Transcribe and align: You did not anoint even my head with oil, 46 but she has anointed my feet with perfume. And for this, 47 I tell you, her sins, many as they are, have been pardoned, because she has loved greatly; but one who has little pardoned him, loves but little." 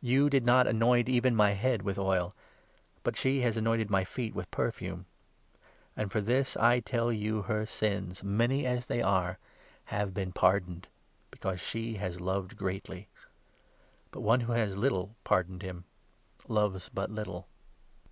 You 0.00 0.30
did 0.30 0.46
not 0.46 0.68
anoint 0.68 1.08
even 1.08 1.34
my 1.34 1.50
head 1.54 1.82
with 1.82 1.98
oil, 1.98 2.32
46 3.02 3.02
but 3.02 3.16
she 3.16 3.40
has 3.40 3.56
anointed 3.56 3.90
my 3.90 4.04
feet 4.04 4.32
with 4.32 4.48
perfume. 4.52 5.04
And 5.96 6.12
for 6.12 6.20
this, 6.20 6.52
47 6.52 6.64
I 6.70 6.78
tell 6.78 7.12
you, 7.12 7.42
her 7.42 7.66
sins, 7.66 8.22
many 8.22 8.64
as 8.66 8.86
they 8.86 9.02
are, 9.02 9.40
have 9.86 10.14
been 10.14 10.30
pardoned, 10.32 10.86
because 11.32 11.58
she 11.60 11.96
has 11.96 12.20
loved 12.20 12.56
greatly; 12.56 13.08
but 14.12 14.20
one 14.20 14.42
who 14.42 14.52
has 14.52 14.76
little 14.76 15.16
pardoned 15.24 15.62
him, 15.64 15.86
loves 16.46 16.88
but 16.88 17.10
little." 17.10 17.48